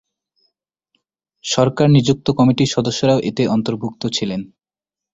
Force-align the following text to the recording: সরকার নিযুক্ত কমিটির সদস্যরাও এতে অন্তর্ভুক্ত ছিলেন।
সরকার 1.45 1.87
নিযুক্ত 1.89 2.27
কমিটির 2.37 2.73
সদস্যরাও 2.75 3.23
এতে 3.29 3.43
অন্তর্ভুক্ত 3.47 4.03
ছিলেন। 4.07 4.41